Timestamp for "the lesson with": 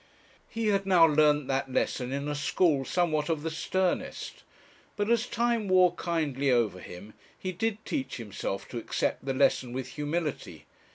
9.23-9.89